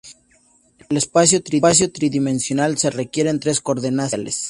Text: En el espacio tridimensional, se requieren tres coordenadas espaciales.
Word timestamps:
En 0.79 0.85
el 0.89 0.97
espacio 0.97 1.43
tridimensional, 1.93 2.75
se 2.79 2.89
requieren 2.89 3.39
tres 3.39 3.61
coordenadas 3.61 4.13
espaciales. 4.13 4.39